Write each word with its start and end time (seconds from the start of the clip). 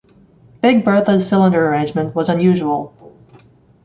Big 0.63 0.83
Bertha's 0.83 1.29
cylinder 1.29 1.67
arrangement 1.69 2.15
was 2.15 2.27
unusual. 2.27 2.91